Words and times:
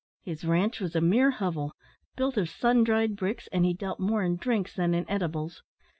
His 0.23 0.43
ranche 0.43 0.79
was 0.79 0.95
a 0.95 0.99
mere 0.99 1.29
hovel, 1.29 1.73
built 2.15 2.35
of 2.35 2.49
sun 2.49 2.83
dried 2.83 3.15
bricks, 3.15 3.47
and 3.51 3.63
he 3.65 3.75
dealt 3.75 3.99
more 3.99 4.23
in 4.23 4.35
drinks 4.35 4.73
than 4.73 4.95
in 4.95 5.07
edibles. 5.07 5.61